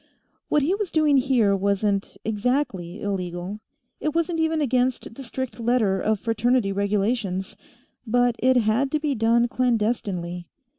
[0.49, 3.59] What he was doing here wasn't exactly illegal.
[3.99, 7.55] It wasn't even against the strict letter of Fraternity regulations.
[8.07, 10.47] But it had to be done clandestinely.